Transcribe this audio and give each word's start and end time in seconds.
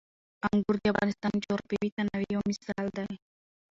انګور 0.49 0.75
د 0.79 0.83
افغانستان 0.93 1.31
د 1.35 1.41
جغرافیوي 1.45 1.89
تنوع 1.95 2.23
یو 2.33 2.41
مثال 2.51 2.85
دی. 2.97 3.11